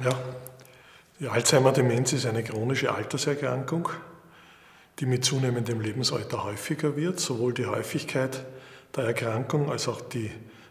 Ja, 0.00 0.18
die 1.20 1.28
Alzheimer-Demenz 1.28 2.14
ist 2.14 2.24
eine 2.24 2.42
chronische 2.42 2.94
Alterserkrankung, 2.94 3.90
die 4.98 5.04
mit 5.04 5.22
zunehmendem 5.22 5.82
Lebensalter 5.82 6.44
häufiger 6.44 6.96
wird. 6.96 7.20
Sowohl 7.20 7.52
die 7.52 7.66
Häufigkeit 7.66 8.42
der 8.96 9.04
Erkrankung 9.04 9.70
als 9.70 9.88
auch 9.88 10.00
die 10.00 10.30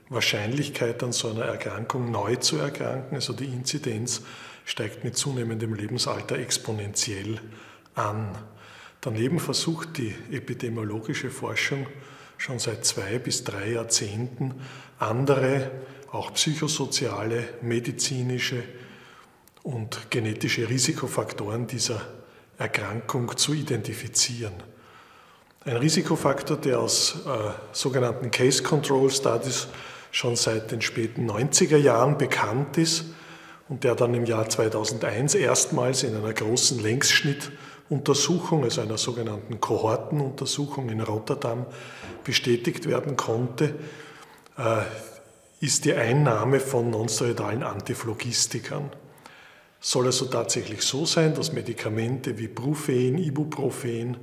Wahrscheinlichkeit 0.09 1.03
an 1.03 1.11
so 1.11 1.29
einer 1.29 1.45
Erkrankung 1.45 2.09
neu 2.09 2.35
zu 2.37 2.57
erkranken, 2.57 3.15
also 3.15 3.33
die 3.33 3.45
Inzidenz, 3.45 4.23
steigt 4.65 5.03
mit 5.03 5.15
zunehmendem 5.15 5.75
Lebensalter 5.75 6.39
exponentiell 6.39 7.39
an. 7.93 8.35
Daneben 9.01 9.39
versucht 9.39 9.97
die 9.97 10.15
epidemiologische 10.31 11.29
Forschung 11.29 11.85
schon 12.37 12.57
seit 12.57 12.85
zwei 12.85 13.19
bis 13.19 13.43
drei 13.43 13.73
Jahrzehnten 13.73 14.55
andere, 14.97 15.69
auch 16.11 16.33
psychosoziale, 16.33 17.47
medizinische 17.61 18.63
und 19.63 20.09
genetische 20.09 20.69
Risikofaktoren 20.69 21.67
dieser 21.67 22.01
Erkrankung 22.57 23.35
zu 23.37 23.53
identifizieren. 23.53 24.53
Ein 25.63 25.77
Risikofaktor, 25.77 26.57
der 26.57 26.79
aus 26.79 27.17
äh, 27.25 27.51
sogenannten 27.71 28.31
Case 28.31 28.63
Control 28.63 29.11
Studies 29.11 29.67
schon 30.11 30.35
seit 30.35 30.71
den 30.71 30.81
späten 30.81 31.29
90er 31.29 31.77
Jahren 31.77 32.17
bekannt 32.17 32.77
ist 32.77 33.05
und 33.69 33.83
der 33.83 33.95
dann 33.95 34.13
im 34.13 34.25
Jahr 34.25 34.49
2001 34.49 35.35
erstmals 35.35 36.03
in 36.03 36.15
einer 36.15 36.33
großen 36.33 36.81
Längsschnittuntersuchung, 36.81 38.63
also 38.63 38.81
einer 38.81 38.97
sogenannten 38.97 39.61
Kohortenuntersuchung 39.61 40.89
in 40.89 40.99
Rotterdam, 40.99 41.67
bestätigt 42.23 42.89
werden 42.89 43.15
konnte, 43.15 43.75
äh, 44.57 44.81
ist 45.59 45.85
die 45.85 45.93
Einnahme 45.93 46.59
von 46.59 46.89
nonsteroidalen 46.89 47.61
Antiphlogistikern. 47.61 48.89
Soll 49.83 50.05
also 50.05 50.25
tatsächlich 50.25 50.83
so 50.83 51.07
sein, 51.07 51.33
dass 51.33 51.53
Medikamente 51.53 52.37
wie 52.37 52.47
Brufen, 52.47 53.17
Ibuprofen 53.17 54.17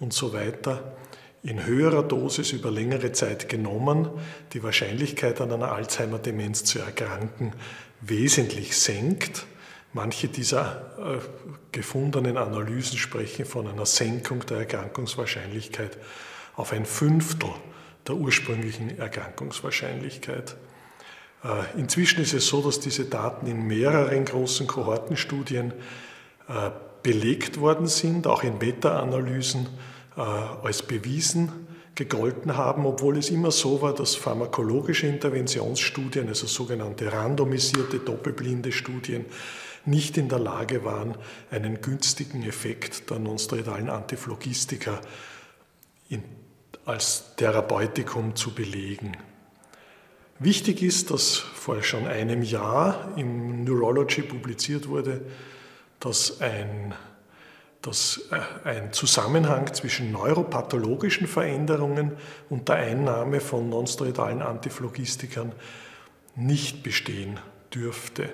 und 0.00 0.12
so 0.12 0.34
weiter 0.34 0.96
in 1.42 1.64
höherer 1.64 2.02
Dosis 2.02 2.52
über 2.52 2.70
längere 2.70 3.12
Zeit 3.12 3.48
genommen 3.48 4.10
die 4.52 4.62
Wahrscheinlichkeit 4.62 5.40
an 5.40 5.50
einer 5.50 5.72
Alzheimer-Demenz 5.72 6.64
zu 6.64 6.80
erkranken 6.80 7.54
wesentlich 8.02 8.76
senkt. 8.76 9.46
Manche 9.94 10.28
dieser 10.28 10.92
äh, 10.98 11.18
gefundenen 11.72 12.36
Analysen 12.36 12.98
sprechen 12.98 13.46
von 13.46 13.66
einer 13.66 13.86
Senkung 13.86 14.44
der 14.44 14.58
Erkrankungswahrscheinlichkeit 14.58 15.96
auf 16.56 16.72
ein 16.72 16.84
Fünftel 16.84 17.50
der 18.06 18.16
ursprünglichen 18.16 18.98
Erkrankungswahrscheinlichkeit. 18.98 20.56
Äh, 21.44 21.78
inzwischen 21.78 22.22
ist 22.22 22.34
es 22.34 22.46
so, 22.46 22.62
dass 22.62 22.80
diese 22.80 23.04
Daten 23.04 23.46
in 23.46 23.66
mehreren 23.66 24.24
großen 24.24 24.66
Kohortenstudien 24.66 25.72
äh, 26.48 26.70
belegt 27.02 27.60
worden 27.60 27.86
sind, 27.86 28.26
auch 28.26 28.42
in 28.42 28.58
Beta-Analysen 28.58 29.68
äh, 30.16 30.20
als 30.20 30.82
bewiesen 30.82 31.52
gegolten 31.94 32.56
haben, 32.56 32.86
obwohl 32.86 33.18
es 33.18 33.28
immer 33.28 33.50
so 33.50 33.82
war, 33.82 33.92
dass 33.92 34.14
pharmakologische 34.14 35.08
Interventionsstudien, 35.08 36.28
also 36.28 36.46
sogenannte 36.46 37.12
randomisierte, 37.12 37.98
doppelblinde 37.98 38.70
Studien, 38.70 39.24
nicht 39.84 40.16
in 40.16 40.28
der 40.28 40.38
Lage 40.38 40.84
waren, 40.84 41.16
einen 41.50 41.80
günstigen 41.80 42.42
Effekt 42.44 43.10
der 43.10 43.18
nonsteroidalen 43.18 43.88
Antiphlogistika 43.88 45.00
in, 46.08 46.22
als 46.84 47.34
Therapeutikum 47.36 48.36
zu 48.36 48.54
belegen. 48.54 49.16
Wichtig 50.40 50.82
ist, 50.82 51.10
dass 51.10 51.36
vor 51.36 51.82
schon 51.82 52.06
einem 52.06 52.42
Jahr 52.42 53.12
im 53.16 53.64
Neurology 53.64 54.22
publiziert 54.22 54.88
wurde, 54.88 55.22
dass 55.98 56.40
ein, 56.40 56.94
dass 57.82 58.28
äh, 58.30 58.68
ein 58.68 58.92
Zusammenhang 58.92 59.74
zwischen 59.74 60.12
neuropathologischen 60.12 61.26
Veränderungen 61.26 62.12
und 62.50 62.68
der 62.68 62.76
Einnahme 62.76 63.40
von 63.40 63.68
nonsteroidalen 63.68 64.40
Antiphlogistikern 64.40 65.52
nicht 66.36 66.84
bestehen 66.84 67.40
dürfte. 67.74 68.28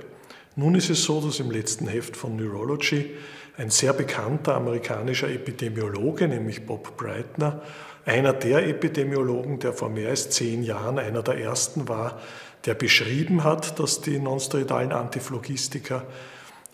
Nun 0.56 0.74
ist 0.74 0.90
es 0.90 1.04
so, 1.04 1.22
dass 1.22 1.40
im 1.40 1.50
letzten 1.50 1.88
Heft 1.88 2.18
von 2.18 2.36
Neurology 2.36 3.16
ein 3.56 3.70
sehr 3.70 3.92
bekannter 3.92 4.54
amerikanischer 4.56 5.28
Epidemiologe, 5.28 6.28
nämlich 6.28 6.66
Bob 6.66 6.96
Breitner, 6.96 7.62
einer 8.04 8.32
der 8.32 8.66
Epidemiologen, 8.68 9.58
der 9.60 9.72
vor 9.72 9.88
mehr 9.88 10.10
als 10.10 10.30
zehn 10.30 10.62
Jahren 10.62 10.98
einer 10.98 11.22
der 11.22 11.38
ersten 11.38 11.88
war, 11.88 12.20
der 12.66 12.74
beschrieben 12.74 13.44
hat, 13.44 13.78
dass 13.78 14.00
die 14.00 14.18
nonsteroidalen 14.18 14.92
Antiphlogistika 14.92 16.04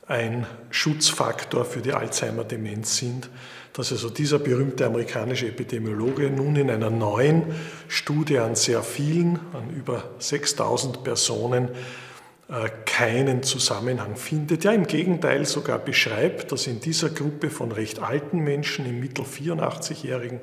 ein 0.07 0.47
Schutzfaktor 0.71 1.65
für 1.65 1.81
die 1.81 1.93
Alzheimer-Demenz 1.93 2.97
sind, 2.97 3.31
dass 3.73 3.93
also 3.93 4.11
dieser 4.11 4.41
berühmte 4.41 4.87
amerikanische 4.87 5.47
Epidemiologe 5.47 6.31
nun 6.31 6.57
in 6.57 6.69
einer 6.69 6.91
neuen 6.91 7.45
Studie 7.87 8.39
an 8.39 8.57
sehr 8.57 8.83
vielen, 8.83 9.39
an 9.53 9.71
über 9.71 10.03
6000 10.19 11.05
Personen, 11.05 11.69
keinen 12.85 13.43
Zusammenhang 13.45 14.17
findet. 14.17 14.65
Ja, 14.65 14.73
im 14.73 14.87
Gegenteil 14.87 15.45
sogar 15.47 15.79
beschreibt, 15.79 16.51
dass 16.51 16.67
in 16.67 16.81
dieser 16.81 17.11
Gruppe 17.11 17.49
von 17.49 17.71
recht 17.71 18.01
alten 18.01 18.41
Menschen, 18.41 18.87
im 18.87 18.99
Mittel 18.99 19.25
84-jährigen 19.25 20.41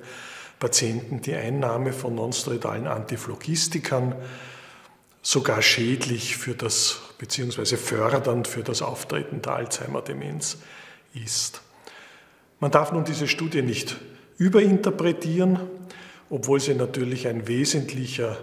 Patienten 0.59 1.21
die 1.21 1.35
Einnahme 1.35 1.91
von 1.91 2.15
nonsteroidalen 2.15 2.87
Antiphlogistikern 2.87 4.15
sogar 5.21 5.61
schädlich 5.61 6.37
für 6.37 6.55
das, 6.55 7.01
beziehungsweise 7.17 7.75
fördernd 7.75 8.47
für 8.47 8.63
das 8.63 8.81
Auftreten 8.81 9.41
der 9.41 9.53
Alzheimer-Demenz 9.53 10.59
ist. 11.13 11.61
Man 12.61 12.71
darf 12.71 12.93
nun 12.93 13.03
diese 13.03 13.27
Studie 13.27 13.61
nicht 13.61 13.97
überinterpretieren, 14.37 15.59
obwohl 16.29 16.61
sie 16.61 16.73
natürlich 16.73 17.27
ein 17.27 17.47
wesentlicher 17.47 18.37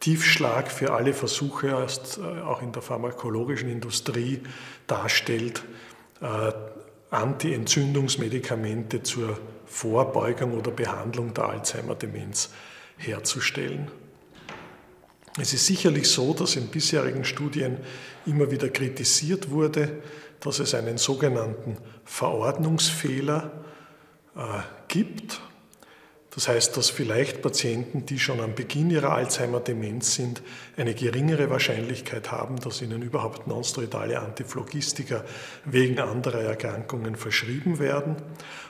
Tiefschlag 0.00 0.70
für 0.70 0.92
alle 0.92 1.12
Versuche, 1.12 1.68
äh, 1.68 2.40
auch 2.42 2.62
in 2.62 2.72
der 2.72 2.82
pharmakologischen 2.82 3.68
Industrie, 3.68 4.40
darstellt, 4.86 5.62
äh, 6.20 6.52
Anti-Entzündungsmedikamente 7.10 9.02
zur 9.02 9.38
Vorbeugung 9.64 10.54
oder 10.54 10.70
Behandlung 10.70 11.34
der 11.34 11.48
Alzheimer-Demenz 11.48 12.50
herzustellen. 12.96 13.90
Es 15.38 15.52
ist 15.52 15.66
sicherlich 15.66 16.08
so, 16.08 16.32
dass 16.32 16.56
in 16.56 16.68
bisherigen 16.68 17.24
Studien 17.24 17.78
immer 18.24 18.50
wieder 18.50 18.68
kritisiert 18.68 19.50
wurde, 19.50 20.02
dass 20.40 20.58
es 20.60 20.74
einen 20.74 20.98
sogenannten 20.98 21.76
Verordnungsfehler 22.04 23.64
äh, 24.34 24.40
gibt 24.88 25.40
das 26.36 26.48
heißt, 26.48 26.76
dass 26.76 26.90
vielleicht 26.90 27.40
Patienten, 27.40 28.04
die 28.04 28.18
schon 28.18 28.40
am 28.40 28.54
Beginn 28.54 28.90
ihrer 28.90 29.12
Alzheimer-Demenz 29.12 30.16
sind, 30.16 30.42
eine 30.76 30.92
geringere 30.92 31.48
Wahrscheinlichkeit 31.48 32.30
haben, 32.30 32.60
dass 32.60 32.82
ihnen 32.82 33.00
überhaupt 33.00 33.46
nonsteroidale 33.46 34.20
Antiphlogistika 34.20 35.24
wegen 35.64 35.98
anderer 35.98 36.42
Erkrankungen 36.42 37.16
verschrieben 37.16 37.78
werden. 37.78 38.16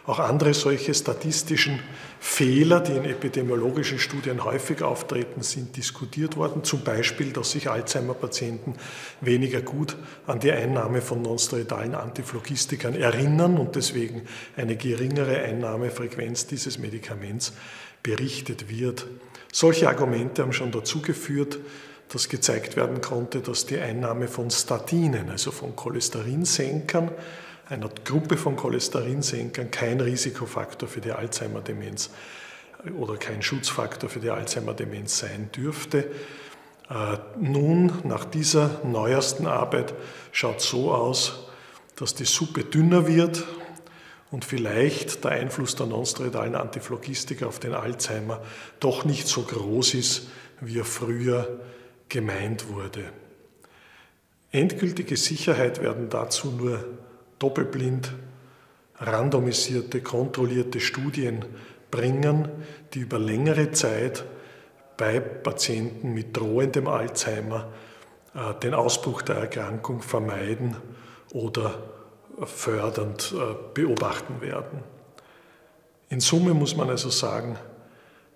Auch 0.06 0.20
andere 0.20 0.54
solche 0.54 0.94
statistischen 0.94 1.80
Fehler, 2.20 2.78
die 2.78 2.92
in 2.92 3.04
epidemiologischen 3.04 3.98
Studien 3.98 4.44
häufig 4.44 4.82
auftreten, 4.82 5.42
sind 5.42 5.76
diskutiert 5.76 6.36
worden. 6.36 6.62
Zum 6.62 6.84
Beispiel, 6.84 7.32
dass 7.32 7.50
sich 7.50 7.68
Alzheimer-Patienten 7.68 8.74
weniger 9.20 9.60
gut 9.60 9.96
an 10.28 10.38
die 10.38 10.52
Einnahme 10.52 11.02
von 11.02 11.20
nonsteroidalen 11.22 11.96
Antiphlogistikern 11.96 12.94
erinnern 12.94 13.58
und 13.58 13.74
deswegen 13.74 14.22
eine 14.56 14.76
geringere 14.76 15.38
Einnahmefrequenz 15.42 16.46
dieses 16.46 16.78
Medikaments 16.78 17.52
berichtet 18.02 18.68
wird. 18.68 19.06
Solche 19.52 19.88
Argumente 19.88 20.42
haben 20.42 20.52
schon 20.52 20.70
dazu 20.70 21.00
geführt, 21.02 21.58
dass 22.08 22.28
gezeigt 22.28 22.76
werden 22.76 23.00
konnte, 23.00 23.40
dass 23.40 23.66
die 23.66 23.78
Einnahme 23.78 24.28
von 24.28 24.50
Statinen, 24.50 25.28
also 25.30 25.50
von 25.50 25.74
Cholesterinsenkern, 25.74 27.10
einer 27.68 27.90
Gruppe 28.04 28.36
von 28.36 28.54
Cholesterinsenkern 28.54 29.70
kein 29.70 30.00
Risikofaktor 30.00 30.88
für 30.88 31.00
die 31.00 31.10
Alzheimer-Demenz 31.10 32.10
oder 32.96 33.16
kein 33.16 33.42
Schutzfaktor 33.42 34.08
für 34.08 34.20
die 34.20 34.30
Alzheimer-Demenz 34.30 35.18
sein 35.18 35.50
dürfte. 35.50 36.10
Äh, 36.88 37.18
nun, 37.40 37.92
nach 38.04 38.24
dieser 38.24 38.82
neuesten 38.84 39.46
Arbeit 39.46 39.94
schaut 40.30 40.60
so 40.60 40.92
aus, 40.92 41.48
dass 41.96 42.14
die 42.14 42.24
Suppe 42.24 42.62
dünner 42.62 43.08
wird 43.08 43.44
und 44.30 44.44
vielleicht 44.44 45.24
der 45.24 45.32
Einfluss 45.32 45.76
der 45.76 45.86
nonsteroidalen 45.86 46.54
Antiphlogistik 46.54 47.42
auf 47.42 47.58
den 47.58 47.74
Alzheimer 47.74 48.42
doch 48.80 49.04
nicht 49.04 49.28
so 49.28 49.42
groß 49.42 49.94
ist, 49.94 50.28
wie 50.60 50.78
er 50.78 50.84
früher 50.84 51.60
gemeint 52.08 52.68
wurde. 52.68 53.04
Endgültige 54.52 55.16
Sicherheit 55.16 55.82
werden 55.82 56.08
dazu 56.08 56.50
nur 56.50 56.84
doppelblind, 57.38 58.12
randomisierte, 58.98 60.00
kontrollierte 60.00 60.80
Studien 60.80 61.44
bringen, 61.90 62.48
die 62.94 63.00
über 63.00 63.18
längere 63.18 63.72
Zeit 63.72 64.24
bei 64.96 65.20
Patienten 65.20 66.14
mit 66.14 66.36
drohendem 66.36 66.88
Alzheimer 66.88 67.68
äh, 68.34 68.54
den 68.60 68.74
Ausbruch 68.74 69.22
der 69.22 69.36
Erkrankung 69.36 70.00
vermeiden 70.00 70.76
oder 71.32 71.95
fördernd 72.44 73.34
äh, 73.34 73.54
beobachten 73.74 74.40
werden. 74.40 74.80
In 76.08 76.20
Summe 76.20 76.54
muss 76.54 76.76
man 76.76 76.90
also 76.90 77.10
sagen, 77.10 77.56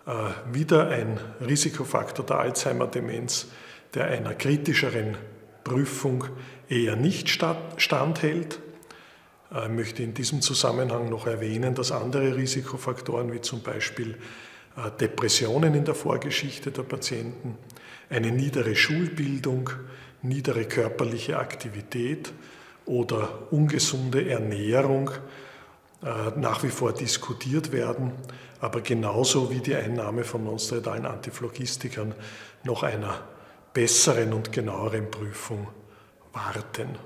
äh, 0.06 0.12
wieder 0.52 0.88
ein 0.88 1.20
Risikofaktor 1.40 2.24
der 2.24 2.38
Alzheimer-Demenz, 2.38 3.48
der 3.94 4.06
einer 4.06 4.34
kritischeren 4.34 5.16
Prüfung 5.64 6.24
eher 6.68 6.96
nicht 6.96 7.28
standhält. 7.76 8.60
Ich 9.50 9.68
möchte 9.68 10.04
in 10.04 10.14
diesem 10.14 10.42
Zusammenhang 10.42 11.10
noch 11.10 11.26
erwähnen, 11.26 11.74
dass 11.74 11.90
andere 11.90 12.36
Risikofaktoren 12.36 13.32
wie 13.32 13.40
zum 13.40 13.62
Beispiel 13.62 14.16
Depressionen 15.00 15.74
in 15.74 15.84
der 15.84 15.96
Vorgeschichte 15.96 16.70
der 16.70 16.84
Patienten, 16.84 17.58
eine 18.08 18.30
niedere 18.30 18.76
Schulbildung, 18.76 19.70
niedere 20.22 20.66
körperliche 20.66 21.38
Aktivität 21.38 22.32
oder 22.90 23.28
ungesunde 23.52 24.28
Ernährung 24.28 25.10
äh, 26.02 26.36
nach 26.36 26.64
wie 26.64 26.70
vor 26.70 26.92
diskutiert 26.92 27.70
werden, 27.70 28.12
aber 28.60 28.80
genauso 28.80 29.48
wie 29.50 29.60
die 29.60 29.76
Einnahme 29.76 30.24
von 30.24 30.42
nonsteroidalen 30.42 31.06
Antiphlogistikern 31.06 32.14
noch 32.64 32.82
einer 32.82 33.20
besseren 33.72 34.32
und 34.32 34.50
genaueren 34.52 35.08
Prüfung 35.08 35.68
warten. 36.32 36.98